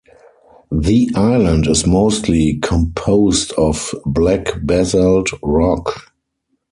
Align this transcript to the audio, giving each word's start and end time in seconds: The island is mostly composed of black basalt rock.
The 0.71 1.11
island 1.13 1.67
is 1.67 1.85
mostly 1.85 2.55
composed 2.63 3.51
of 3.51 3.93
black 4.03 4.47
basalt 4.65 5.29
rock. 5.43 6.11